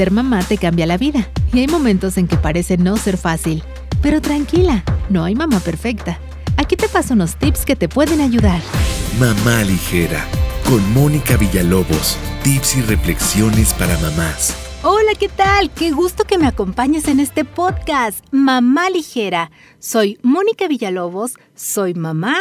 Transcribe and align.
Ser 0.00 0.12
mamá 0.12 0.42
te 0.42 0.56
cambia 0.56 0.86
la 0.86 0.96
vida 0.96 1.28
y 1.52 1.58
hay 1.58 1.66
momentos 1.66 2.16
en 2.16 2.26
que 2.26 2.38
parece 2.38 2.78
no 2.78 2.96
ser 2.96 3.18
fácil. 3.18 3.62
Pero 4.00 4.22
tranquila, 4.22 4.82
no 5.10 5.24
hay 5.24 5.34
mamá 5.34 5.60
perfecta. 5.60 6.18
Aquí 6.56 6.74
te 6.74 6.88
paso 6.88 7.12
unos 7.12 7.36
tips 7.36 7.66
que 7.66 7.76
te 7.76 7.86
pueden 7.86 8.22
ayudar. 8.22 8.62
Mamá 9.18 9.62
Ligera, 9.62 10.26
con 10.66 10.94
Mónica 10.94 11.36
Villalobos. 11.36 12.16
Tips 12.42 12.78
y 12.78 12.80
reflexiones 12.80 13.74
para 13.74 13.98
mamás. 13.98 14.56
Hola, 14.84 15.12
¿qué 15.18 15.28
tal? 15.28 15.70
Qué 15.70 15.90
gusto 15.90 16.24
que 16.24 16.38
me 16.38 16.46
acompañes 16.46 17.06
en 17.06 17.20
este 17.20 17.44
podcast, 17.44 18.24
Mamá 18.30 18.88
Ligera. 18.88 19.50
Soy 19.80 20.18
Mónica 20.22 20.66
Villalobos, 20.66 21.34
soy 21.54 21.92
mamá 21.92 22.38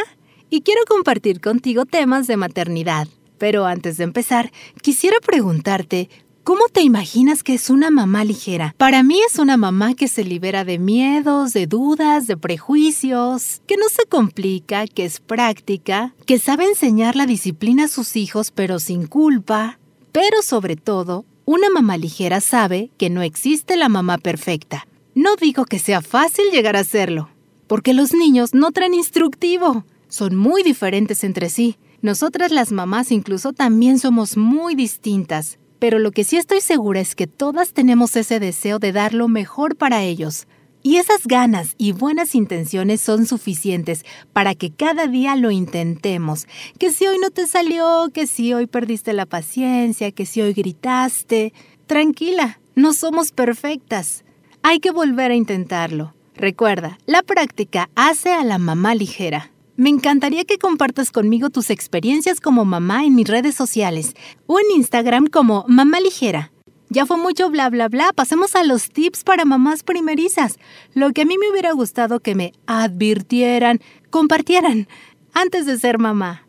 y 0.50 0.62
quiero 0.62 0.84
compartir 0.88 1.42
contigo 1.42 1.86
temas 1.86 2.26
de 2.26 2.38
maternidad. 2.38 3.10
Pero 3.38 3.66
antes 3.66 3.98
de 3.98 4.06
empezar, 4.06 4.50
quisiera 4.82 5.18
preguntarte, 5.20 6.10
¿Cómo 6.50 6.68
te 6.68 6.82
imaginas 6.82 7.44
que 7.44 7.54
es 7.54 7.70
una 7.70 7.92
mamá 7.92 8.26
ligera? 8.26 8.74
Para 8.80 9.04
mí 9.04 9.20
es 9.30 9.38
una 9.38 9.56
mamá 9.56 9.94
que 9.94 10.08
se 10.08 10.24
libera 10.24 10.66
de 10.66 10.80
miedos, 10.80 11.54
de 11.54 11.68
dudas, 11.68 12.26
de 12.26 12.38
prejuicios, 12.38 13.62
que 13.68 13.78
no 13.78 13.88
se 13.88 14.08
complica, 14.08 14.88
que 14.88 15.06
es 15.06 15.20
práctica, 15.20 16.16
que 16.26 16.40
sabe 16.40 16.66
enseñar 16.66 17.16
la 17.16 17.28
disciplina 17.28 17.84
a 17.84 17.88
sus 17.88 18.16
hijos 18.16 18.50
pero 18.50 18.80
sin 18.80 19.06
culpa. 19.06 19.78
Pero 20.12 20.42
sobre 20.42 20.76
todo, 20.76 21.24
una 21.46 21.70
mamá 21.70 21.98
ligera 21.98 22.42
sabe 22.42 22.90
que 22.98 23.12
no 23.12 23.22
existe 23.22 23.78
la 23.78 23.88
mamá 23.88 24.18
perfecta. 24.18 24.88
No 25.14 25.36
digo 25.36 25.66
que 25.66 25.78
sea 25.78 26.02
fácil 26.02 26.46
llegar 26.52 26.76
a 26.76 26.84
serlo, 26.84 27.30
porque 27.68 27.94
los 27.94 28.12
niños 28.12 28.56
no 28.56 28.72
traen 28.72 28.96
instructivo. 28.96 29.86
Son 30.08 30.36
muy 30.36 30.64
diferentes 30.64 31.24
entre 31.24 31.52
sí. 31.52 31.78
Nosotras 32.02 32.50
las 32.50 32.72
mamás 32.72 33.12
incluso 33.12 33.54
también 33.54 34.00
somos 34.00 34.36
muy 34.36 34.74
distintas 34.74 35.59
pero 35.80 35.98
lo 35.98 36.12
que 36.12 36.24
sí 36.24 36.38
estoy 36.38 36.62
segura 36.62 37.00
es 37.00 37.16
que 37.16 37.28
todas 37.28 37.74
tenemos 37.74 38.16
ese 38.16 38.40
deseo 38.40 38.80
de 38.80 38.92
dar 38.92 39.14
lo 39.14 39.28
mejor 39.28 39.76
para 39.76 40.04
ellos. 40.04 40.48
Y 40.82 40.96
esas 40.96 41.26
ganas 41.26 41.76
y 41.78 41.92
buenas 41.92 42.36
intenciones 42.36 43.02
son 43.02 43.26
suficientes 43.26 44.06
para 44.32 44.56
que 44.56 44.72
cada 44.72 45.08
día 45.08 45.36
lo 45.36 45.52
intentemos. 45.52 46.48
Que 46.78 46.92
si 46.92 47.06
hoy 47.06 47.18
no 47.20 47.32
te 47.32 47.48
salió, 47.48 48.10
que 48.14 48.28
si 48.28 48.54
hoy 48.54 48.66
perdiste 48.66 49.12
la 49.12 49.26
paciencia, 49.26 50.12
que 50.12 50.26
si 50.26 50.42
hoy 50.42 50.54
gritaste. 50.54 51.54
Tranquila, 51.86 52.62
no 52.76 52.94
somos 52.94 53.32
perfectas. 53.34 54.24
Hay 54.62 54.80
que 54.80 54.92
volver 54.92 55.32
a 55.32 55.36
intentarlo. 55.36 56.14
Recuerda, 56.34 56.98
la 57.06 57.24
práctica 57.24 57.90
hace 57.96 58.32
a 58.32 58.46
la 58.46 58.58
mamá 58.58 58.96
ligera. 58.96 59.52
Me 59.80 59.90
encantaría 59.90 60.44
que 60.44 60.58
compartas 60.58 61.10
conmigo 61.10 61.50
tus 61.50 61.70
experiencias 61.70 62.42
como 62.42 62.66
mamá 62.66 63.06
en 63.06 63.16
mis 63.16 63.30
redes 63.30 63.56
sociales 63.56 64.14
o 64.46 64.60
en 64.60 64.66
Instagram 64.76 65.28
como 65.28 65.64
Mamá 65.70 66.02
Ligera. 66.02 66.52
Ya 66.90 67.06
fue 67.06 67.16
mucho 67.16 67.50
bla 67.50 67.70
bla 67.70 67.88
bla, 67.88 68.12
pasemos 68.12 68.58
a 68.58 68.66
los 68.66 68.90
tips 68.90 69.24
para 69.24 69.46
mamás 69.46 69.84
primerizas. 69.84 70.60
Lo 70.94 71.14
que 71.14 71.22
a 71.22 71.26
mí 71.26 71.38
me 71.38 71.50
hubiera 71.50 71.72
gustado 71.72 72.20
que 72.20 72.36
me 72.36 72.52
advirtieran, 72.68 73.80
compartieran, 74.10 74.90
antes 75.32 75.66
de 75.66 75.80
ser 75.80 75.98
mamá. 75.98 76.46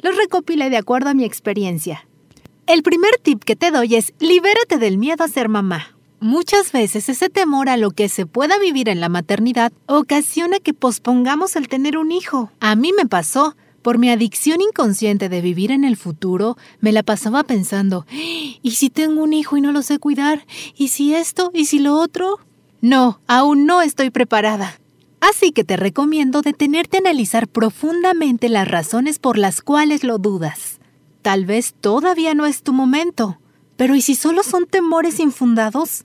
Los 0.00 0.16
recopilé 0.16 0.68
de 0.68 0.78
acuerdo 0.78 1.10
a 1.10 1.14
mi 1.14 1.24
experiencia. 1.24 2.08
El 2.66 2.82
primer 2.82 3.12
tip 3.22 3.44
que 3.44 3.54
te 3.54 3.70
doy 3.70 3.94
es 3.94 4.12
libérate 4.18 4.78
del 4.78 4.98
miedo 4.98 5.22
a 5.22 5.28
ser 5.28 5.48
mamá. 5.48 5.91
Muchas 6.22 6.70
veces 6.70 7.08
ese 7.08 7.28
temor 7.30 7.68
a 7.68 7.76
lo 7.76 7.90
que 7.90 8.08
se 8.08 8.26
pueda 8.26 8.56
vivir 8.60 8.88
en 8.88 9.00
la 9.00 9.08
maternidad 9.08 9.72
ocasiona 9.86 10.60
que 10.60 10.72
pospongamos 10.72 11.56
el 11.56 11.66
tener 11.66 11.98
un 11.98 12.12
hijo. 12.12 12.52
A 12.60 12.76
mí 12.76 12.92
me 12.96 13.06
pasó. 13.06 13.56
Por 13.82 13.98
mi 13.98 14.08
adicción 14.08 14.60
inconsciente 14.60 15.28
de 15.28 15.40
vivir 15.40 15.72
en 15.72 15.82
el 15.82 15.96
futuro, 15.96 16.56
me 16.78 16.92
la 16.92 17.02
pasaba 17.02 17.42
pensando, 17.42 18.06
¿y 18.08 18.70
si 18.76 18.88
tengo 18.88 19.20
un 19.20 19.32
hijo 19.32 19.56
y 19.56 19.60
no 19.60 19.72
lo 19.72 19.82
sé 19.82 19.98
cuidar? 19.98 20.46
¿Y 20.76 20.88
si 20.88 21.12
esto? 21.12 21.50
¿Y 21.52 21.64
si 21.64 21.80
lo 21.80 21.98
otro? 21.98 22.38
No, 22.80 23.20
aún 23.26 23.66
no 23.66 23.82
estoy 23.82 24.10
preparada. 24.10 24.78
Así 25.18 25.50
que 25.50 25.64
te 25.64 25.76
recomiendo 25.76 26.42
detenerte 26.42 26.98
a 26.98 27.00
analizar 27.00 27.48
profundamente 27.48 28.48
las 28.48 28.68
razones 28.68 29.18
por 29.18 29.38
las 29.38 29.60
cuales 29.60 30.04
lo 30.04 30.18
dudas. 30.18 30.78
Tal 31.20 31.46
vez 31.46 31.74
todavía 31.80 32.36
no 32.36 32.46
es 32.46 32.62
tu 32.62 32.72
momento, 32.72 33.40
pero 33.76 33.96
¿y 33.96 34.02
si 34.02 34.14
solo 34.14 34.44
son 34.44 34.66
temores 34.66 35.18
infundados? 35.18 36.04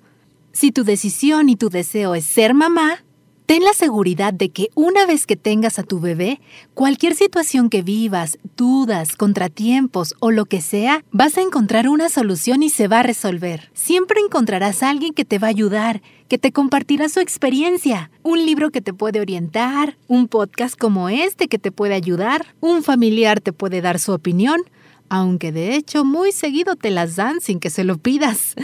Si 0.59 0.71
tu 0.71 0.83
decisión 0.83 1.49
y 1.49 1.55
tu 1.55 1.69
deseo 1.69 2.15
es 2.15 2.25
ser 2.25 2.55
mamá, 2.55 3.03
ten 3.45 3.63
la 3.63 3.73
seguridad 3.73 4.33
de 4.33 4.49
que 4.49 4.69
una 4.73 5.05
vez 5.05 5.27
que 5.27 5.35
tengas 5.35 5.77
a 5.77 5.83
tu 5.83 5.99
bebé, 5.99 6.41
cualquier 6.73 7.13
situación 7.13 7.69
que 7.69 7.83
vivas, 7.83 8.39
dudas, 8.55 9.15
contratiempos 9.15 10.15
o 10.19 10.31
lo 10.31 10.45
que 10.45 10.61
sea, 10.61 11.05
vas 11.11 11.37
a 11.37 11.43
encontrar 11.43 11.87
una 11.87 12.09
solución 12.09 12.63
y 12.63 12.71
se 12.71 12.87
va 12.87 13.01
a 13.01 13.03
resolver. 13.03 13.69
Siempre 13.75 14.19
encontrarás 14.19 14.81
a 14.81 14.89
alguien 14.89 15.13
que 15.13 15.25
te 15.25 15.37
va 15.37 15.45
a 15.45 15.51
ayudar, 15.51 16.01
que 16.27 16.39
te 16.39 16.51
compartirá 16.51 17.07
su 17.07 17.19
experiencia, 17.19 18.09
un 18.23 18.43
libro 18.43 18.71
que 18.71 18.81
te 18.81 18.93
puede 18.93 19.21
orientar, 19.21 19.95
un 20.07 20.27
podcast 20.27 20.75
como 20.75 21.07
este 21.07 21.49
que 21.49 21.59
te 21.59 21.71
puede 21.71 21.93
ayudar, 21.93 22.55
un 22.61 22.81
familiar 22.81 23.41
te 23.41 23.53
puede 23.53 23.81
dar 23.81 23.99
su 23.99 24.11
opinión, 24.11 24.61
aunque 25.07 25.51
de 25.51 25.75
hecho 25.75 26.03
muy 26.03 26.31
seguido 26.31 26.75
te 26.75 26.89
las 26.89 27.15
dan 27.15 27.41
sin 27.41 27.59
que 27.59 27.69
se 27.69 27.83
lo 27.83 27.99
pidas 27.99 28.55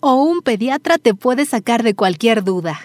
o 0.00 0.14
un 0.14 0.42
pediatra 0.42 0.98
te 0.98 1.14
puede 1.14 1.44
sacar 1.46 1.82
de 1.82 1.94
cualquier 1.94 2.44
duda. 2.44 2.80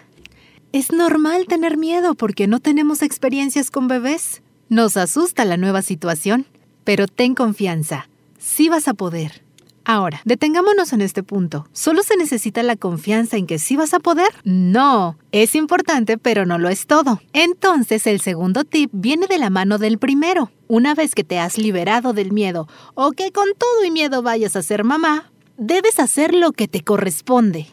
Es 0.71 0.91
normal 0.91 1.45
tener 1.47 1.77
miedo 1.77 2.15
porque 2.15 2.47
no 2.47 2.59
tenemos 2.59 3.01
experiencias 3.01 3.69
con 3.69 3.87
bebés. 3.87 4.41
Nos 4.69 4.97
asusta 4.97 5.45
la 5.45 5.57
nueva 5.57 5.81
situación, 5.81 6.47
pero 6.83 7.07
ten 7.07 7.35
confianza, 7.35 8.09
sí 8.39 8.69
vas 8.69 8.87
a 8.87 8.93
poder. 8.93 9.43
Ahora, 9.85 10.21
detengámonos 10.23 10.93
en 10.93 11.01
este 11.01 11.23
punto. 11.23 11.67
¿Solo 11.73 12.03
se 12.03 12.15
necesita 12.15 12.63
la 12.63 12.77
confianza 12.77 13.35
en 13.35 13.47
que 13.47 13.59
sí 13.59 13.75
vas 13.75 13.93
a 13.93 13.99
poder? 13.99 14.29
No, 14.45 15.17
es 15.33 15.55
importante, 15.55 16.17
pero 16.17 16.45
no 16.45 16.57
lo 16.57 16.69
es 16.69 16.87
todo. 16.87 17.21
Entonces, 17.33 18.07
el 18.07 18.21
segundo 18.21 18.63
tip 18.63 18.89
viene 18.93 19.27
de 19.27 19.37
la 19.37 19.49
mano 19.49 19.77
del 19.77 19.97
primero. 19.97 20.51
Una 20.69 20.95
vez 20.95 21.15
que 21.15 21.25
te 21.25 21.37
has 21.37 21.57
liberado 21.57 22.13
del 22.13 22.31
miedo 22.31 22.69
o 22.95 23.11
que 23.11 23.31
con 23.33 23.49
todo 23.57 23.83
y 23.83 23.91
miedo 23.91 24.21
vayas 24.21 24.55
a 24.55 24.63
ser 24.63 24.85
mamá, 24.85 25.32
debes 25.57 25.99
hacer 25.99 26.33
lo 26.33 26.51
que 26.51 26.67
te 26.67 26.81
corresponde. 26.81 27.67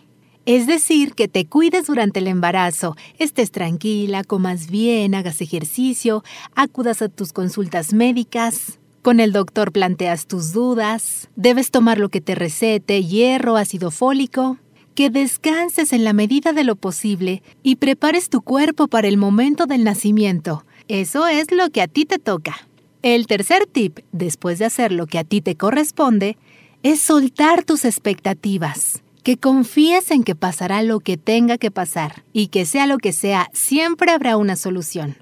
Es 0.47 0.67
decir, 0.67 1.15
que 1.15 1.29
te 1.29 1.47
cuides 1.47 1.87
durante 1.87 2.19
el 2.19 2.27
embarazo, 2.27 2.97
estés 3.19 3.51
tranquila, 3.51 4.25
comas 4.25 4.71
bien, 4.71 5.15
hagas 5.15 5.41
ejercicio, 5.41 6.25
acudas 6.55 7.03
a 7.03 7.09
tus 7.09 7.33
consultas 7.33 7.93
médicas. 7.93 8.79
Con 9.03 9.21
el 9.21 9.33
doctor 9.33 9.71
planteas 9.71 10.27
tus 10.27 10.53
dudas, 10.53 11.29
debes 11.37 11.71
tomar 11.71 11.99
lo 11.99 12.09
que 12.09 12.21
te 12.21 12.35
recete, 12.35 13.05
hierro, 13.05 13.57
ácido 13.57 13.91
fólico, 13.91 14.59
que 14.95 15.09
descanses 15.09 15.93
en 15.93 16.05
la 16.05 16.12
medida 16.12 16.53
de 16.53 16.65
lo 16.65 16.77
posible 16.77 17.43
y 17.62 17.77
prepares 17.77 18.29
tu 18.29 18.43
cuerpo 18.43 18.89
para 18.89 19.09
el 19.09 19.17
momento 19.17 19.67
del 19.67 19.85
nacimiento. 19.85 20.65
Eso 20.89 21.27
es 21.29 21.53
lo 21.53 21.71
que 21.71 21.83
a 21.83 21.89
ti 21.89 22.05
te 22.05 22.19
toca. 22.19 22.69
El 23.03 23.27
tercer 23.27 23.67
tip, 23.67 24.01
después 24.12 24.59
de 24.59 24.67
hacer 24.67 24.93
lo 24.93 25.07
que 25.07 25.19
a 25.19 25.25
ti 25.25 25.41
te 25.41 25.57
corresponde, 25.57 26.37
es 26.83 27.01
soltar 27.01 27.65
tus 27.65 27.85
expectativas, 27.85 29.03
que 29.23 29.37
confíes 29.37 30.11
en 30.11 30.25
que 30.25 30.35
pasará 30.35 30.83
lo 30.83 31.01
que 31.01 31.17
tenga 31.17 31.59
que 31.59 31.71
pasar 31.71 32.25
y 32.33 32.49
que 32.49 32.65
sea 32.65 32.87
lo 32.87 32.99
que 32.99 33.13
sea, 33.13 33.51
siempre 33.53 34.13
habrá 34.13 34.37
una 34.37 34.57
solución. 34.57 35.17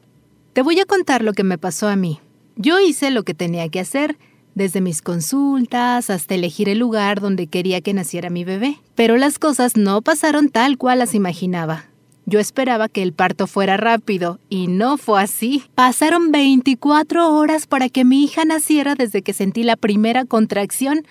Te 0.52 0.62
voy 0.62 0.78
a 0.80 0.84
contar 0.84 1.22
lo 1.22 1.32
que 1.32 1.44
me 1.44 1.58
pasó 1.58 1.88
a 1.88 1.96
mí. 1.96 2.20
Yo 2.56 2.78
hice 2.80 3.10
lo 3.10 3.24
que 3.24 3.34
tenía 3.34 3.68
que 3.68 3.80
hacer, 3.80 4.18
desde 4.54 4.80
mis 4.80 5.02
consultas 5.02 6.10
hasta 6.10 6.34
elegir 6.34 6.68
el 6.68 6.78
lugar 6.78 7.20
donde 7.20 7.46
quería 7.46 7.80
que 7.80 7.94
naciera 7.94 8.30
mi 8.30 8.44
bebé, 8.44 8.78
pero 8.94 9.16
las 9.16 9.38
cosas 9.38 9.76
no 9.76 10.02
pasaron 10.02 10.48
tal 10.48 10.78
cual 10.78 10.98
las 10.98 11.14
imaginaba. 11.14 11.86
Yo 12.28 12.40
esperaba 12.40 12.90
que 12.90 13.02
el 13.02 13.14
parto 13.14 13.46
fuera 13.46 13.78
rápido 13.78 14.38
y 14.50 14.66
no 14.66 14.98
fue 14.98 15.22
así. 15.22 15.64
Pasaron 15.74 16.30
24 16.30 17.34
horas 17.34 17.66
para 17.66 17.88
que 17.88 18.04
mi 18.04 18.22
hija 18.22 18.44
naciera 18.44 18.94
desde 18.94 19.22
que 19.22 19.32
sentí 19.32 19.62
la 19.62 19.76
primera 19.76 20.26
contracción, 20.26 21.06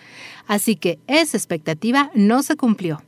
así 0.46 0.76
que 0.76 1.00
esa 1.08 1.36
expectativa 1.36 2.12
no 2.14 2.44
se 2.44 2.56
cumplió. 2.56 3.02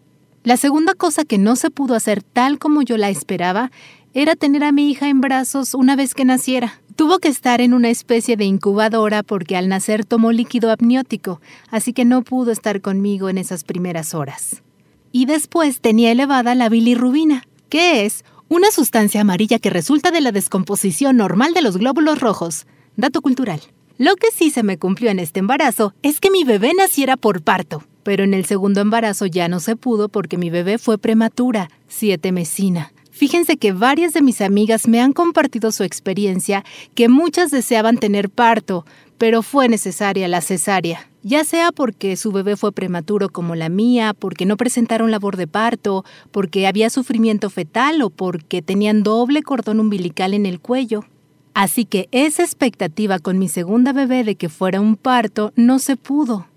La 0.44 0.58
segunda 0.58 0.96
cosa 0.96 1.23
que 1.23 1.38
no 1.38 1.56
se 1.56 1.70
pudo 1.70 1.94
hacer 1.94 2.23
tal 2.23 2.58
como 2.58 2.82
yo 2.82 2.97
la 2.97 3.11
esperaba 3.11 3.72
era 4.16 4.35
tener 4.35 4.64
a 4.64 4.72
mi 4.72 4.90
hija 4.90 5.08
en 5.08 5.22
brazos 5.22 5.76
una 5.76 5.96
vez 5.96 6.16
que 6.16 6.26
naciera. 6.26 6.82
Tuvo 6.96 7.20
que 7.20 7.28
estar 7.28 7.61
en 7.61 7.76
una 7.76 7.90
especie 7.90 8.38
de 8.38 8.46
incubadora 8.46 9.22
porque 9.22 9.56
al 9.56 9.70
nacer 9.70 10.03
tomó 10.03 10.32
líquido 10.32 10.72
amniótico, 10.72 11.41
así 11.70 11.94
que 11.94 12.06
no 12.06 12.23
pudo 12.23 12.50
estar 12.50 12.82
conmigo 12.82 13.29
en 13.29 13.38
esas 13.38 13.64
primeras 13.64 14.16
horas. 14.16 14.64
Y 15.11 15.28
después 15.28 15.79
tenía 15.79 16.11
elevada 16.11 16.56
la 16.56 16.70
bilirrubina, 16.70 17.44
¿Qué 17.70 18.06
es 18.06 18.24
una 18.50 18.72
sustancia 18.72 19.22
amarilla 19.22 19.60
que 19.60 19.70
resulta 19.70 20.10
de 20.10 20.22
la 20.22 20.32
descomposición 20.32 21.18
normal 21.18 21.54
de 21.54 21.62
los 21.62 21.78
glóbulos 21.78 22.20
rojos. 22.20 22.66
Dato 22.96 23.22
cultural. 23.22 23.62
Lo 24.00 24.16
que 24.16 24.32
sí 24.32 24.50
se 24.50 24.64
me 24.64 24.80
cumplió 24.80 25.12
en 25.12 25.20
este 25.20 25.40
embarazo 25.40 25.94
es 26.02 26.20
que 26.20 26.32
mi 26.32 26.44
bebé 26.44 26.74
naciera 26.74 27.16
por 27.16 27.44
parto, 27.44 27.84
pero 28.02 28.24
en 28.24 28.34
el 28.34 28.46
segundo 28.46 28.82
embarazo 28.82 29.28
ya 29.28 29.48
no 29.48 29.60
se 29.60 29.76
pudo 29.76 30.10
porque 30.10 30.38
mi 30.38 30.50
bebé 30.50 30.80
fue 30.80 30.98
prematura, 30.98 31.70
siete 31.88 32.32
mesina. 32.32 32.92
Fíjense 33.12 33.58
que 33.58 33.72
varias 33.72 34.14
de 34.14 34.24
mis 34.24 34.42
amigas 34.42 34.88
me 34.88 35.00
han 35.00 35.14
compartido 35.14 35.72
su 35.72 35.84
experiencia, 35.84 36.64
que 36.96 37.08
muchas 37.08 37.52
deseaban 37.52 37.98
tener 37.98 38.30
parto, 38.32 38.84
pero 39.20 39.44
fue 39.44 39.70
necesaria 39.70 40.28
la 40.28 40.42
cesárea. 40.42 41.09
Ya 41.24 41.44
sea 41.44 41.72
porque 41.72 42.16
su 42.16 42.32
bebé 42.32 42.56
fue 42.56 42.72
prematuro 42.72 43.30
como 43.30 43.56
la 43.56 43.70
mía, 43.70 44.14
porque 44.18 44.46
no 44.46 44.58
presentaron 44.58 45.12
labor 45.12 45.38
de 45.38 45.48
parto, 45.48 46.06
porque 46.32 46.68
había 46.68 46.90
sufrimiento 46.90 47.50
fetal 47.50 48.02
o 48.02 48.10
porque 48.10 48.62
tenían 48.62 49.04
doble 49.04 49.44
cordón 49.44 49.80
umbilical 49.80 50.34
en 50.34 50.46
el 50.46 50.60
cuello. 50.60 51.06
Así 51.54 51.86
que 51.86 52.08
esa 52.12 52.44
expectativa 52.44 53.20
con 53.20 53.38
mi 53.38 53.50
segunda 53.50 53.92
bebé 53.92 54.24
de 54.24 54.36
que 54.36 54.50
fuera 54.50 54.80
un 54.80 54.96
parto 54.96 55.52
no 55.56 55.80
se 55.80 55.98
pudo. 55.98 56.48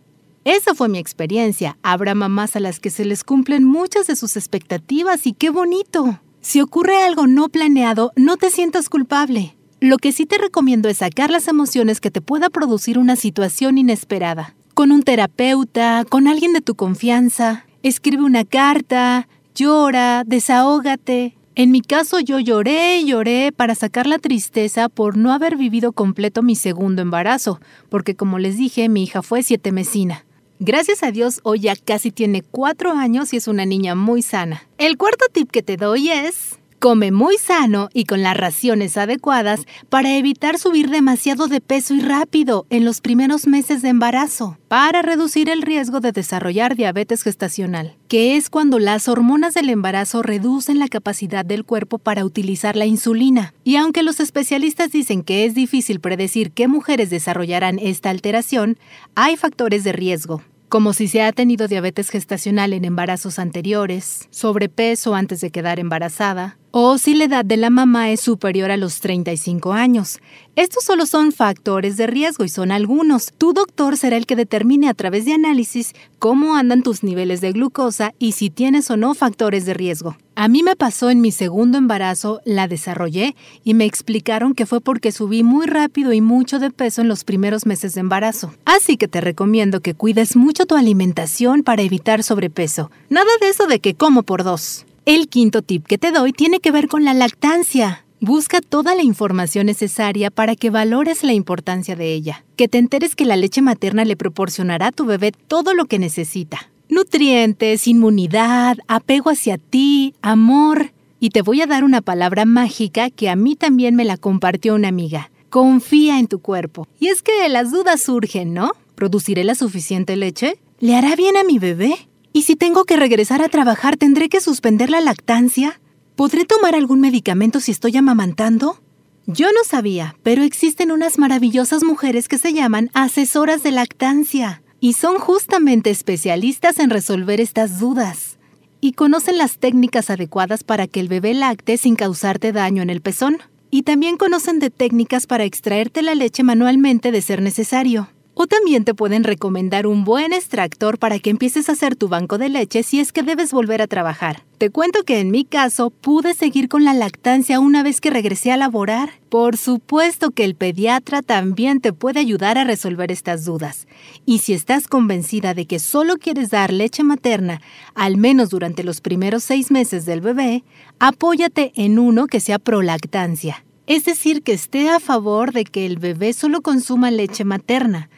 Esa 0.44 0.74
fue 0.74 0.88
mi 0.88 0.98
experiencia. 0.98 1.76
Habrá 1.82 2.14
mamás 2.14 2.56
a 2.56 2.60
las 2.60 2.80
que 2.80 2.90
se 2.90 3.04
les 3.04 3.24
cumplen 3.24 3.64
muchas 3.64 4.06
de 4.06 4.16
sus 4.16 4.36
expectativas 4.36 5.26
y 5.26 5.32
qué 5.32 5.50
bonito. 5.50 6.20
Si 6.40 6.60
ocurre 6.60 7.02
algo 7.02 7.28
no 7.28 7.48
planeado, 7.48 8.12
no 8.16 8.36
te 8.36 8.50
sientas 8.50 8.88
culpable. 8.88 9.56
Lo 9.82 9.96
que 9.96 10.12
sí 10.12 10.26
te 10.26 10.38
recomiendo 10.38 10.88
es 10.88 10.98
sacar 10.98 11.32
las 11.32 11.48
emociones 11.48 12.00
que 12.00 12.12
te 12.12 12.20
pueda 12.20 12.50
producir 12.50 12.98
una 12.98 13.16
situación 13.16 13.78
inesperada. 13.78 14.54
Con 14.74 14.92
un 14.92 15.02
terapeuta, 15.02 16.04
con 16.08 16.28
alguien 16.28 16.52
de 16.52 16.60
tu 16.60 16.76
confianza. 16.76 17.66
Escribe 17.82 18.22
una 18.22 18.44
carta, 18.44 19.26
llora, 19.56 20.22
desahógate. 20.24 21.36
En 21.56 21.72
mi 21.72 21.80
caso 21.80 22.20
yo 22.20 22.38
lloré 22.38 23.00
y 23.00 23.06
lloré 23.06 23.50
para 23.50 23.74
sacar 23.74 24.06
la 24.06 24.20
tristeza 24.20 24.88
por 24.88 25.16
no 25.16 25.32
haber 25.32 25.56
vivido 25.56 25.90
completo 25.90 26.44
mi 26.44 26.54
segundo 26.54 27.02
embarazo, 27.02 27.60
porque 27.88 28.14
como 28.14 28.38
les 28.38 28.56
dije, 28.56 28.88
mi 28.88 29.02
hija 29.02 29.20
fue 29.20 29.42
siete 29.42 29.72
mesina. 29.72 30.24
Gracias 30.60 31.02
a 31.02 31.10
Dios, 31.10 31.40
hoy 31.42 31.58
ya 31.58 31.74
casi 31.74 32.12
tiene 32.12 32.42
cuatro 32.42 32.92
años 32.92 33.32
y 33.32 33.36
es 33.38 33.48
una 33.48 33.66
niña 33.66 33.96
muy 33.96 34.22
sana. 34.22 34.62
El 34.78 34.96
cuarto 34.96 35.24
tip 35.32 35.50
que 35.50 35.64
te 35.64 35.76
doy 35.76 36.08
es 36.08 36.60
Come 36.82 37.12
muy 37.12 37.36
sano 37.38 37.90
y 37.94 38.06
con 38.06 38.24
las 38.24 38.36
raciones 38.36 38.96
adecuadas 38.96 39.66
para 39.88 40.16
evitar 40.16 40.58
subir 40.58 40.90
demasiado 40.90 41.46
de 41.46 41.60
peso 41.60 41.94
y 41.94 42.00
rápido 42.00 42.66
en 42.70 42.84
los 42.84 43.00
primeros 43.00 43.46
meses 43.46 43.82
de 43.82 43.88
embarazo, 43.90 44.58
para 44.66 45.00
reducir 45.00 45.48
el 45.48 45.62
riesgo 45.62 46.00
de 46.00 46.10
desarrollar 46.10 46.74
diabetes 46.74 47.22
gestacional, 47.22 47.94
que 48.08 48.34
es 48.36 48.50
cuando 48.50 48.80
las 48.80 49.06
hormonas 49.06 49.54
del 49.54 49.70
embarazo 49.70 50.24
reducen 50.24 50.80
la 50.80 50.88
capacidad 50.88 51.44
del 51.44 51.64
cuerpo 51.64 51.98
para 51.98 52.24
utilizar 52.24 52.74
la 52.74 52.84
insulina. 52.84 53.54
Y 53.62 53.76
aunque 53.76 54.02
los 54.02 54.18
especialistas 54.18 54.90
dicen 54.90 55.22
que 55.22 55.44
es 55.44 55.54
difícil 55.54 56.00
predecir 56.00 56.50
qué 56.50 56.66
mujeres 56.66 57.10
desarrollarán 57.10 57.78
esta 57.78 58.10
alteración, 58.10 58.76
hay 59.14 59.36
factores 59.36 59.84
de 59.84 59.92
riesgo, 59.92 60.42
como 60.68 60.94
si 60.94 61.06
se 61.06 61.22
ha 61.22 61.30
tenido 61.30 61.68
diabetes 61.68 62.10
gestacional 62.10 62.72
en 62.72 62.84
embarazos 62.84 63.38
anteriores, 63.38 64.26
sobrepeso 64.30 65.14
antes 65.14 65.40
de 65.40 65.52
quedar 65.52 65.78
embarazada, 65.78 66.56
o 66.72 66.98
si 66.98 67.14
la 67.14 67.24
edad 67.24 67.44
de 67.44 67.58
la 67.58 67.70
mamá 67.70 68.10
es 68.10 68.20
superior 68.20 68.70
a 68.70 68.76
los 68.76 69.00
35 69.00 69.72
años. 69.72 70.18
Estos 70.56 70.84
solo 70.84 71.06
son 71.06 71.30
factores 71.30 71.96
de 71.96 72.06
riesgo 72.06 72.44
y 72.44 72.48
son 72.48 72.72
algunos. 72.72 73.32
Tu 73.38 73.52
doctor 73.52 73.96
será 73.96 74.16
el 74.16 74.26
que 74.26 74.36
determine 74.36 74.88
a 74.88 74.94
través 74.94 75.26
de 75.26 75.34
análisis 75.34 75.92
cómo 76.18 76.56
andan 76.56 76.82
tus 76.82 77.02
niveles 77.02 77.40
de 77.40 77.52
glucosa 77.52 78.14
y 78.18 78.32
si 78.32 78.50
tienes 78.50 78.90
o 78.90 78.96
no 78.96 79.14
factores 79.14 79.66
de 79.66 79.74
riesgo. 79.74 80.16
A 80.34 80.48
mí 80.48 80.62
me 80.62 80.76
pasó 80.76 81.10
en 81.10 81.20
mi 81.20 81.30
segundo 81.30 81.76
embarazo, 81.76 82.40
la 82.46 82.66
desarrollé 82.68 83.36
y 83.64 83.74
me 83.74 83.84
explicaron 83.84 84.54
que 84.54 84.64
fue 84.64 84.80
porque 84.80 85.12
subí 85.12 85.42
muy 85.42 85.66
rápido 85.66 86.14
y 86.14 86.22
mucho 86.22 86.58
de 86.58 86.70
peso 86.70 87.02
en 87.02 87.08
los 87.08 87.22
primeros 87.24 87.66
meses 87.66 87.94
de 87.94 88.00
embarazo. 88.00 88.54
Así 88.64 88.96
que 88.96 89.08
te 89.08 89.20
recomiendo 89.20 89.80
que 89.80 89.94
cuides 89.94 90.36
mucho 90.36 90.64
tu 90.64 90.74
alimentación 90.74 91.62
para 91.62 91.82
evitar 91.82 92.22
sobrepeso. 92.22 92.90
Nada 93.10 93.30
de 93.42 93.50
eso 93.50 93.66
de 93.66 93.78
que 93.78 93.94
como 93.94 94.22
por 94.22 94.42
dos. 94.42 94.86
El 95.04 95.26
quinto 95.26 95.62
tip 95.62 95.84
que 95.84 95.98
te 95.98 96.12
doy 96.12 96.32
tiene 96.32 96.60
que 96.60 96.70
ver 96.70 96.86
con 96.86 97.04
la 97.04 97.12
lactancia. 97.12 98.04
Busca 98.20 98.60
toda 98.60 98.94
la 98.94 99.02
información 99.02 99.66
necesaria 99.66 100.30
para 100.30 100.54
que 100.54 100.70
valores 100.70 101.24
la 101.24 101.32
importancia 101.32 101.96
de 101.96 102.14
ella, 102.14 102.44
que 102.54 102.68
te 102.68 102.78
enteres 102.78 103.16
que 103.16 103.24
la 103.24 103.34
leche 103.34 103.62
materna 103.62 104.04
le 104.04 104.16
proporcionará 104.16 104.86
a 104.86 104.92
tu 104.92 105.04
bebé 105.04 105.32
todo 105.32 105.74
lo 105.74 105.86
que 105.86 105.98
necesita. 105.98 106.70
Nutrientes, 106.88 107.88
inmunidad, 107.88 108.76
apego 108.86 109.30
hacia 109.30 109.58
ti, 109.58 110.14
amor. 110.22 110.92
Y 111.18 111.30
te 111.30 111.42
voy 111.42 111.62
a 111.62 111.66
dar 111.66 111.82
una 111.82 112.00
palabra 112.00 112.44
mágica 112.44 113.10
que 113.10 113.28
a 113.28 113.34
mí 113.34 113.56
también 113.56 113.96
me 113.96 114.04
la 114.04 114.16
compartió 114.16 114.76
una 114.76 114.86
amiga. 114.86 115.32
Confía 115.50 116.20
en 116.20 116.28
tu 116.28 116.38
cuerpo. 116.38 116.86
Y 117.00 117.08
es 117.08 117.22
que 117.22 117.48
las 117.48 117.72
dudas 117.72 118.02
surgen, 118.02 118.54
¿no? 118.54 118.70
¿Produciré 118.94 119.42
la 119.42 119.56
suficiente 119.56 120.14
leche? 120.14 120.58
¿Le 120.78 120.94
hará 120.94 121.16
bien 121.16 121.36
a 121.36 121.42
mi 121.42 121.58
bebé? 121.58 122.08
¿Y 122.32 122.42
si 122.42 122.56
tengo 122.56 122.84
que 122.84 122.96
regresar 122.96 123.42
a 123.42 123.48
trabajar, 123.48 123.96
tendré 123.96 124.28
que 124.28 124.40
suspender 124.40 124.90
la 124.90 125.00
lactancia? 125.00 125.80
¿Podré 126.16 126.44
tomar 126.44 126.74
algún 126.74 127.00
medicamento 127.00 127.60
si 127.60 127.72
estoy 127.72 127.96
amamantando? 127.96 128.80
Yo 129.26 129.48
no 129.52 129.64
sabía, 129.64 130.16
pero 130.22 130.42
existen 130.42 130.90
unas 130.90 131.18
maravillosas 131.18 131.84
mujeres 131.84 132.28
que 132.28 132.38
se 132.38 132.52
llaman 132.52 132.90
asesoras 132.94 133.62
de 133.62 133.70
lactancia 133.70 134.62
y 134.80 134.94
son 134.94 135.18
justamente 135.18 135.90
especialistas 135.90 136.78
en 136.78 136.90
resolver 136.90 137.40
estas 137.40 137.78
dudas 137.78 138.38
y 138.80 138.94
conocen 138.94 139.38
las 139.38 139.58
técnicas 139.58 140.10
adecuadas 140.10 140.64
para 140.64 140.88
que 140.88 140.98
el 140.98 141.06
bebé 141.06 141.34
lacte 141.34 141.76
sin 141.76 141.94
causarte 141.94 142.50
daño 142.50 142.82
en 142.82 142.90
el 142.90 143.00
pezón. 143.00 143.38
Y 143.70 143.84
también 143.84 144.18
conocen 144.18 144.58
de 144.58 144.68
técnicas 144.68 145.26
para 145.26 145.44
extraerte 145.44 146.02
la 146.02 146.14
leche 146.14 146.42
manualmente 146.42 147.10
de 147.10 147.22
ser 147.22 147.40
necesario. 147.40 148.08
O 148.34 148.46
también 148.46 148.84
te 148.84 148.94
pueden 148.94 149.24
recomendar 149.24 149.86
un 149.86 150.04
buen 150.04 150.32
extractor 150.32 150.98
para 150.98 151.18
que 151.18 151.28
empieces 151.28 151.68
a 151.68 151.72
hacer 151.72 151.96
tu 151.96 152.08
banco 152.08 152.38
de 152.38 152.48
leche 152.48 152.82
si 152.82 152.98
es 152.98 153.12
que 153.12 153.22
debes 153.22 153.52
volver 153.52 153.82
a 153.82 153.86
trabajar. 153.86 154.42
Te 154.56 154.70
cuento 154.70 155.02
que 155.02 155.20
en 155.20 155.30
mi 155.30 155.44
caso 155.44 155.90
pude 155.90 156.32
seguir 156.32 156.70
con 156.70 156.82
la 156.82 156.94
lactancia 156.94 157.60
una 157.60 157.82
vez 157.82 158.00
que 158.00 158.10
regresé 158.10 158.50
a 158.50 158.56
laborar. 158.56 159.10
Por 159.28 159.58
supuesto 159.58 160.30
que 160.30 160.44
el 160.44 160.54
pediatra 160.54 161.20
también 161.20 161.80
te 161.80 161.92
puede 161.92 162.20
ayudar 162.20 162.56
a 162.56 162.64
resolver 162.64 163.12
estas 163.12 163.44
dudas. 163.44 163.86
Y 164.24 164.38
si 164.38 164.54
estás 164.54 164.88
convencida 164.88 165.52
de 165.52 165.66
que 165.66 165.78
solo 165.78 166.16
quieres 166.16 166.48
dar 166.48 166.72
leche 166.72 167.04
materna, 167.04 167.60
al 167.94 168.16
menos 168.16 168.48
durante 168.48 168.82
los 168.82 169.02
primeros 169.02 169.44
seis 169.44 169.70
meses 169.70 170.06
del 170.06 170.22
bebé, 170.22 170.64
apóyate 170.98 171.72
en 171.74 171.98
uno 171.98 172.26
que 172.28 172.40
sea 172.40 172.58
prolactancia. 172.58 173.62
Es 173.86 174.04
decir, 174.04 174.42
que 174.42 174.52
esté 174.52 174.88
a 174.88 175.00
favor 175.00 175.52
de 175.52 175.64
que 175.64 175.84
el 175.84 175.98
bebé 175.98 176.32
solo 176.32 176.62
consuma 176.62 177.10
leche 177.10 177.44
materna 177.44 178.08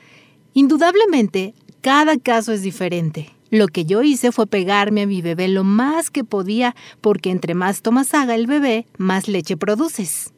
Indudablemente, 0.54 1.54
cada 1.80 2.16
caso 2.16 2.52
es 2.52 2.62
diferente. 2.62 3.34
Lo 3.50 3.68
que 3.68 3.84
yo 3.84 4.02
hice 4.02 4.32
fue 4.32 4.46
pegarme 4.46 5.02
a 5.02 5.06
mi 5.06 5.20
bebé 5.20 5.48
lo 5.48 5.64
más 5.64 6.10
que 6.10 6.24
podía 6.24 6.74
porque 7.00 7.30
entre 7.30 7.54
más 7.54 7.82
tomas 7.82 8.14
haga 8.14 8.34
el 8.34 8.46
bebé, 8.46 8.86
más 8.96 9.28
leche 9.28 9.56
produces. 9.56 10.32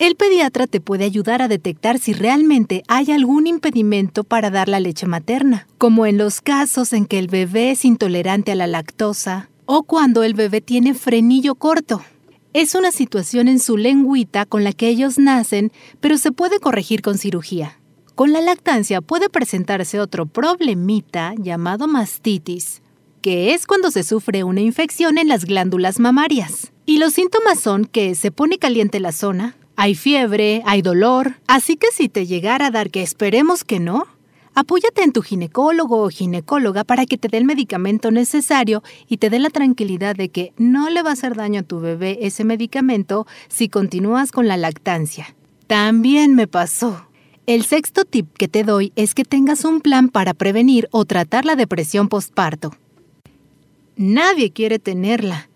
El 0.00 0.16
pediatra 0.16 0.66
te 0.66 0.80
puede 0.80 1.04
ayudar 1.04 1.40
a 1.40 1.48
detectar 1.48 2.00
si 2.00 2.12
realmente 2.12 2.82
hay 2.88 3.12
algún 3.12 3.46
impedimento 3.46 4.24
para 4.24 4.50
dar 4.50 4.68
la 4.68 4.80
leche 4.80 5.06
materna, 5.06 5.68
como 5.78 6.06
en 6.06 6.18
los 6.18 6.40
casos 6.40 6.92
en 6.92 7.06
que 7.06 7.20
el 7.20 7.28
bebé 7.28 7.70
es 7.70 7.84
intolerante 7.84 8.52
a 8.52 8.56
la 8.56 8.66
lactosa 8.66 9.48
o 9.66 9.84
cuando 9.84 10.24
el 10.24 10.34
bebé 10.34 10.60
tiene 10.60 10.94
frenillo 10.94 11.54
corto. 11.54 12.02
Es 12.52 12.74
una 12.74 12.90
situación 12.90 13.46
en 13.46 13.60
su 13.60 13.76
lengüita 13.76 14.46
con 14.46 14.64
la 14.64 14.72
que 14.72 14.88
ellos 14.88 15.18
nacen, 15.18 15.72
pero 16.00 16.18
se 16.18 16.32
puede 16.32 16.58
corregir 16.58 17.00
con 17.00 17.16
cirugía. 17.16 17.78
Con 18.14 18.32
la 18.32 18.40
lactancia 18.40 19.00
puede 19.00 19.28
presentarse 19.28 19.98
otro 19.98 20.26
problemita 20.26 21.34
llamado 21.36 21.88
mastitis, 21.88 22.80
que 23.22 23.54
es 23.54 23.66
cuando 23.66 23.90
se 23.90 24.04
sufre 24.04 24.44
una 24.44 24.60
infección 24.60 25.18
en 25.18 25.26
las 25.26 25.44
glándulas 25.44 25.98
mamarias. 25.98 26.72
Y 26.86 26.98
los 26.98 27.14
síntomas 27.14 27.58
son 27.58 27.86
que 27.86 28.14
se 28.14 28.30
pone 28.30 28.58
caliente 28.58 29.00
la 29.00 29.10
zona, 29.10 29.56
hay 29.74 29.96
fiebre, 29.96 30.62
hay 30.64 30.80
dolor, 30.80 31.40
así 31.48 31.76
que 31.76 31.88
si 31.92 32.08
te 32.08 32.24
llegara 32.24 32.66
a 32.66 32.70
dar 32.70 32.90
que 32.90 33.02
esperemos 33.02 33.64
que 33.64 33.80
no, 33.80 34.06
apóyate 34.54 35.02
en 35.02 35.10
tu 35.10 35.20
ginecólogo 35.22 36.04
o 36.04 36.08
ginecóloga 36.08 36.84
para 36.84 37.06
que 37.06 37.18
te 37.18 37.26
dé 37.26 37.38
el 37.38 37.44
medicamento 37.44 38.12
necesario 38.12 38.84
y 39.08 39.16
te 39.16 39.28
dé 39.28 39.40
la 39.40 39.50
tranquilidad 39.50 40.14
de 40.14 40.28
que 40.28 40.52
no 40.56 40.88
le 40.88 41.02
va 41.02 41.10
a 41.10 41.14
hacer 41.14 41.34
daño 41.34 41.62
a 41.62 41.64
tu 41.64 41.80
bebé 41.80 42.18
ese 42.20 42.44
medicamento 42.44 43.26
si 43.48 43.68
continúas 43.68 44.30
con 44.30 44.46
la 44.46 44.56
lactancia. 44.56 45.34
También 45.66 46.36
me 46.36 46.46
pasó. 46.46 47.08
El 47.46 47.66
sexto 47.66 48.06
tip 48.06 48.32
que 48.38 48.48
te 48.48 48.64
doy 48.64 48.90
es 48.96 49.12
que 49.12 49.22
tengas 49.22 49.66
un 49.66 49.82
plan 49.82 50.08
para 50.08 50.32
prevenir 50.32 50.88
o 50.92 51.04
tratar 51.04 51.44
la 51.44 51.56
depresión 51.56 52.08
postparto. 52.08 52.74
Nadie 53.96 54.50
quiere 54.50 54.78
tenerla, 54.78 55.50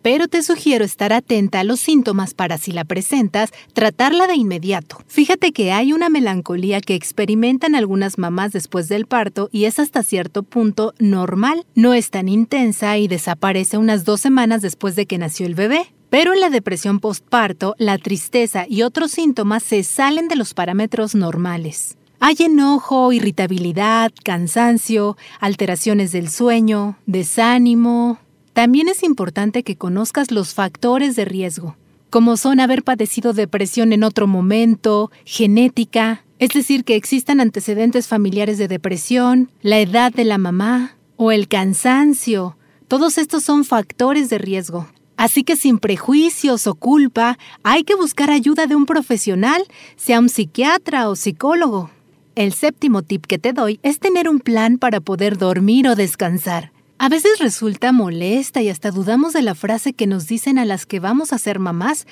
pero 0.00 0.28
te 0.28 0.42
sugiero 0.42 0.82
estar 0.82 1.12
atenta 1.12 1.60
a 1.60 1.64
los 1.64 1.78
síntomas 1.78 2.32
para 2.32 2.56
si 2.56 2.72
la 2.72 2.84
presentas, 2.84 3.50
tratarla 3.74 4.26
de 4.26 4.34
inmediato. 4.34 4.96
Fíjate 5.08 5.52
que 5.52 5.72
hay 5.72 5.92
una 5.92 6.08
melancolía 6.08 6.80
que 6.80 6.94
experimentan 6.94 7.74
algunas 7.74 8.16
mamás 8.16 8.52
después 8.52 8.88
del 8.88 9.04
parto 9.04 9.50
y 9.52 9.66
es 9.66 9.78
hasta 9.78 10.02
cierto 10.02 10.42
punto 10.42 10.94
normal. 10.98 11.66
No 11.74 11.92
es 11.92 12.08
tan 12.08 12.30
intensa 12.30 12.96
y 12.96 13.08
desaparece 13.08 13.76
unas 13.76 14.06
dos 14.06 14.22
semanas 14.22 14.62
después 14.62 14.96
de 14.96 15.04
que 15.04 15.18
nació 15.18 15.44
el 15.44 15.54
bebé. 15.54 15.92
Pero 16.10 16.32
en 16.32 16.40
la 16.40 16.50
depresión 16.50 17.00
postparto, 17.00 17.74
la 17.78 17.98
tristeza 17.98 18.66
y 18.68 18.82
otros 18.82 19.10
síntomas 19.10 19.62
se 19.62 19.82
salen 19.82 20.28
de 20.28 20.36
los 20.36 20.54
parámetros 20.54 21.14
normales. 21.14 21.96
Hay 22.20 22.36
enojo, 22.40 23.12
irritabilidad, 23.12 24.12
cansancio, 24.24 25.16
alteraciones 25.40 26.12
del 26.12 26.30
sueño, 26.30 26.96
desánimo. 27.06 28.18
También 28.52 28.88
es 28.88 29.02
importante 29.02 29.62
que 29.62 29.76
conozcas 29.76 30.30
los 30.30 30.54
factores 30.54 31.14
de 31.14 31.26
riesgo, 31.26 31.76
como 32.08 32.38
son 32.38 32.60
haber 32.60 32.82
padecido 32.82 33.34
depresión 33.34 33.92
en 33.92 34.02
otro 34.02 34.26
momento, 34.26 35.10
genética, 35.24 36.24
es 36.38 36.50
decir, 36.50 36.84
que 36.84 36.96
existan 36.96 37.40
antecedentes 37.40 38.08
familiares 38.08 38.56
de 38.58 38.68
depresión, 38.68 39.50
la 39.60 39.78
edad 39.78 40.12
de 40.12 40.24
la 40.24 40.38
mamá 40.38 40.96
o 41.16 41.32
el 41.32 41.48
cansancio. 41.48 42.56
Todos 42.88 43.18
estos 43.18 43.42
son 43.42 43.64
factores 43.64 44.30
de 44.30 44.38
riesgo. 44.38 44.86
Así 45.16 45.44
que 45.44 45.56
sin 45.56 45.78
prejuicios 45.78 46.66
o 46.66 46.74
culpa, 46.74 47.38
hay 47.62 47.84
que 47.84 47.94
buscar 47.94 48.30
ayuda 48.30 48.66
de 48.66 48.76
un 48.76 48.86
profesional, 48.86 49.62
sea 49.96 50.20
un 50.20 50.28
psiquiatra 50.28 51.08
o 51.08 51.16
psicólogo. 51.16 51.90
El 52.34 52.52
séptimo 52.52 53.02
tip 53.02 53.24
que 53.26 53.38
te 53.38 53.54
doy 53.54 53.80
es 53.82 53.98
tener 53.98 54.28
un 54.28 54.40
plan 54.40 54.76
para 54.76 55.00
poder 55.00 55.38
dormir 55.38 55.88
o 55.88 55.96
descansar. 55.96 56.70
A 56.98 57.08
veces 57.08 57.38
resulta 57.38 57.92
molesta 57.92 58.62
y 58.62 58.68
hasta 58.68 58.90
dudamos 58.90 59.32
de 59.32 59.42
la 59.42 59.54
frase 59.54 59.92
que 59.92 60.06
nos 60.06 60.26
dicen 60.26 60.58
a 60.58 60.64
las 60.64 60.86
que 60.86 61.00
vamos 61.00 61.32
a 61.32 61.38
ser 61.38 61.58
mamás, 61.58 62.06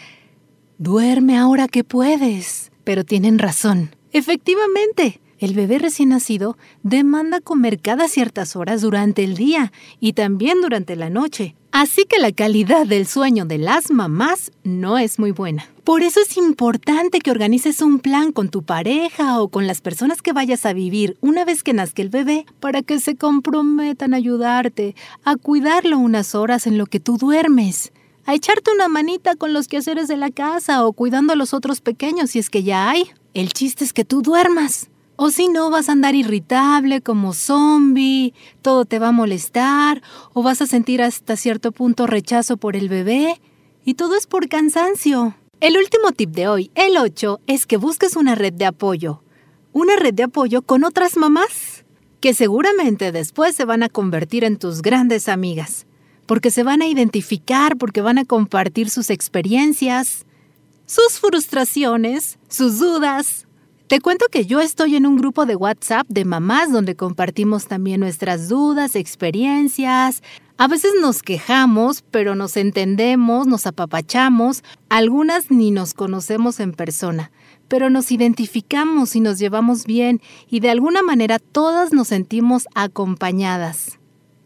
duerme 0.79 1.37
ahora 1.39 1.69
que 1.69 1.85
puedes. 1.85 2.71
Pero 2.85 3.05
tienen 3.05 3.39
razón. 3.39 3.95
Efectivamente, 4.13 5.21
el 5.39 5.55
bebé 5.55 5.79
recién 5.79 6.11
nacido 6.11 6.57
demanda 6.83 7.41
comer 7.41 7.81
cada 7.81 8.09
ciertas 8.09 8.57
horas 8.57 8.83
durante 8.83 9.25
el 9.25 9.37
día 9.37 9.73
y 10.01 10.13
también 10.13 10.61
durante 10.61 10.97
la 10.97 11.11
noche. 11.11 11.55
Así 11.77 12.05
que 12.05 12.21
la 12.21 12.31
calidad 12.31 12.87
del 12.87 13.05
sueño 13.05 13.47
de 13.47 13.59
las 13.59 13.91
mamás 13.91 14.53
no 14.63 14.97
es 14.97 15.19
muy 15.19 15.33
buena. 15.33 15.69
Por 15.83 16.05
eso 16.05 16.21
es 16.21 16.37
importante 16.37 17.19
que 17.19 17.33
organices 17.33 17.83
un 17.83 17.99
plan 17.99 18.31
con 18.31 18.49
tu 18.49 18.63
pareja 18.63 19.41
o 19.41 19.49
con 19.49 19.67
las 19.67 19.81
personas 19.81 20.23
que 20.23 20.33
vayas 20.33 20.67
a 20.67 20.73
vivir 20.73 21.17
una 21.21 21.45
vez 21.45 21.65
que 21.65 21.73
nazca 21.73 22.01
el 22.01 22.11
bebé 22.11 22.47
para 22.61 22.83
que 22.83 23.01
se 23.01 23.17
comprometan 23.17 24.15
a 24.15 24.19
ayudarte, 24.19 24.95
a 25.25 25.35
cuidarlo 25.35 25.99
unas 25.99 26.37
horas 26.37 26.69
en 26.69 26.79
lo 26.79 26.87
que 26.87 27.01
tú 27.01 27.19
duermes, 27.19 27.93
a 28.25 28.35
echarte 28.35 28.71
una 28.71 28.87
manita 28.87 29.35
con 29.35 29.53
los 29.53 29.67
quehaceres 29.67 30.07
de 30.07 30.17
la 30.17 30.31
casa 30.31 30.87
o 30.87 30.93
cuidando 30.93 31.33
a 31.33 31.37
los 31.37 31.53
otros 31.53 31.81
pequeños 31.81 32.31
si 32.31 32.39
es 32.39 32.51
que 32.51 32.63
ya 32.63 32.89
hay. 32.89 33.11
El 33.35 33.53
chiste 33.53 33.83
es 33.83 33.93
que 33.93 34.05
tú 34.05 34.23
duermas. 34.23 34.91
O 35.17 35.31
si 35.31 35.49
no, 35.49 35.71
vas 35.71 35.89
a 35.89 35.93
andar 35.93 36.15
irritable 36.15 37.01
como 37.01 37.35
zombie, 37.35 38.35
todo 38.63 38.85
te 38.85 38.99
va 38.99 39.09
a 39.09 39.13
molestar, 39.13 40.03
o 40.33 40.43
vas 40.43 40.61
a 40.61 40.67
sentir 40.67 41.03
hasta 41.03 41.37
cierto 41.37 41.71
punto 41.71 42.07
rechazo 42.07 42.57
por 42.57 42.75
el 42.75 42.89
bebé, 42.89 43.41
y 43.85 43.95
todo 43.95 44.17
es 44.17 44.27
por 44.27 44.49
cansancio. 44.49 45.37
El 45.61 45.77
último 45.77 46.13
tip 46.13 46.31
de 46.31 46.49
hoy, 46.49 46.71
el 46.75 46.97
8, 46.97 47.41
es 47.47 47.65
que 47.65 47.77
busques 47.77 48.17
una 48.17 48.35
red 48.35 48.53
de 48.53 48.67
apoyo. 48.67 49.23
Una 49.73 49.97
red 49.97 50.15
de 50.15 50.25
apoyo 50.25 50.63
con 50.63 50.83
otras 50.83 51.17
mamás, 51.17 51.85
que 52.21 52.35
seguramente 52.35 53.13
después 53.13 53.55
se 53.55 53.65
van 53.65 53.83
a 53.83 53.89
convertir 53.89 54.45
en 54.45 54.59
tus 54.59 54.83
grandes 54.83 55.29
amigas, 55.29 55.87
porque 56.27 56.51
se 56.51 56.65
van 56.65 56.83
a 56.83 56.89
identificar, 56.89 57.77
porque 57.77 58.01
van 58.01 58.19
a 58.19 58.25
compartir 58.25 58.91
sus 58.91 59.11
experiencias, 59.11 60.27
sus 60.87 61.21
frustraciones, 61.21 62.39
sus 62.49 62.79
dudas. 62.79 63.47
Te 63.87 64.01
cuento 64.01 64.27
que 64.31 64.47
yo 64.47 64.61
estoy 64.61 64.97
en 64.97 65.05
un 65.05 65.17
grupo 65.17 65.45
de 65.45 65.57
WhatsApp 65.57 66.07
de 66.09 66.25
mamás 66.25 66.73
donde 66.73 66.97
compartimos 66.97 67.67
también 67.67 68.01
nuestras 68.01 68.49
dudas, 68.49 68.97
experiencias, 68.97 70.23
a 70.57 70.69
veces 70.69 70.93
nos 71.03 71.23
quejamos, 71.23 72.03
pero 72.11 72.35
nos 72.35 72.57
entendemos, 72.57 73.47
nos 73.47 73.67
apapachamos, 73.67 74.65
algunas 74.89 75.51
ni 75.51 75.71
nos 75.71 75.93
conocemos 75.93 76.61
en 76.61 76.73
persona, 76.73 77.31
pero 77.69 77.91
nos 77.91 78.11
identificamos 78.11 79.17
y 79.17 79.21
nos 79.21 79.39
llevamos 79.39 79.85
bien 79.85 80.23
y 80.49 80.61
de 80.61 80.71
alguna 80.71 81.03
manera 81.03 81.39
todas 81.39 81.93
nos 81.93 82.09
sentimos 82.09 82.67
acompañadas. 82.75 83.99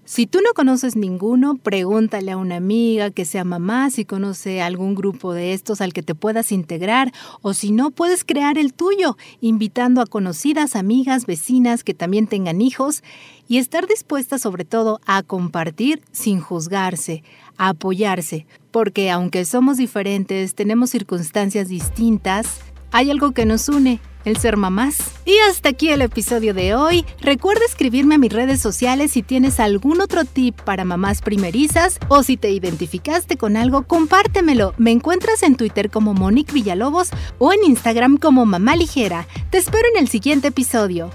Si 0.08 0.26
tú 0.26 0.38
no 0.38 0.54
conoces 0.54 0.96
ninguno, 0.96 1.56
pregúntale 1.56 2.32
a 2.32 2.38
una 2.38 2.56
amiga 2.56 3.10
que 3.10 3.26
sea 3.26 3.44
mamá 3.44 3.90
si 3.90 4.06
conoce 4.06 4.62
algún 4.62 4.94
grupo 4.94 5.34
de 5.34 5.52
estos 5.52 5.82
al 5.82 5.92
que 5.92 6.02
te 6.02 6.14
puedas 6.14 6.50
integrar 6.50 7.12
o 7.42 7.52
si 7.52 7.72
no, 7.72 7.90
puedes 7.90 8.24
crear 8.24 8.56
el 8.56 8.72
tuyo, 8.72 9.18
invitando 9.42 10.00
a 10.00 10.06
conocidas, 10.06 10.76
amigas, 10.76 11.26
vecinas 11.26 11.84
que 11.84 11.92
también 11.92 12.26
tengan 12.26 12.62
hijos 12.62 13.02
y 13.48 13.58
estar 13.58 13.86
dispuesta 13.86 14.38
sobre 14.38 14.64
todo 14.64 14.98
a 15.04 15.22
compartir 15.22 16.00
sin 16.10 16.40
juzgarse, 16.40 17.22
a 17.58 17.68
apoyarse, 17.68 18.46
porque 18.70 19.10
aunque 19.10 19.44
somos 19.44 19.76
diferentes, 19.76 20.54
tenemos 20.54 20.88
circunstancias 20.88 21.68
distintas, 21.68 22.60
hay 22.92 23.10
algo 23.10 23.32
que 23.32 23.44
nos 23.44 23.68
une 23.68 24.00
el 24.28 24.36
ser 24.36 24.56
mamás. 24.56 24.98
Y 25.24 25.36
hasta 25.48 25.70
aquí 25.70 25.88
el 25.88 26.02
episodio 26.02 26.54
de 26.54 26.74
hoy. 26.74 27.04
Recuerda 27.20 27.64
escribirme 27.64 28.14
a 28.14 28.18
mis 28.18 28.32
redes 28.32 28.60
sociales 28.60 29.12
si 29.12 29.22
tienes 29.22 29.60
algún 29.60 30.00
otro 30.00 30.24
tip 30.24 30.60
para 30.60 30.84
mamás 30.84 31.22
primerizas 31.22 31.98
o 32.08 32.22
si 32.22 32.36
te 32.36 32.50
identificaste 32.50 33.36
con 33.36 33.56
algo, 33.56 33.82
compártemelo. 33.82 34.74
Me 34.78 34.90
encuentras 34.92 35.42
en 35.42 35.56
Twitter 35.56 35.90
como 35.90 36.14
Monique 36.14 36.52
Villalobos 36.52 37.10
o 37.38 37.52
en 37.52 37.64
Instagram 37.64 38.18
como 38.18 38.46
Mamá 38.46 38.76
Ligera. 38.76 39.26
Te 39.50 39.58
espero 39.58 39.88
en 39.94 40.00
el 40.00 40.08
siguiente 40.08 40.48
episodio. 40.48 41.10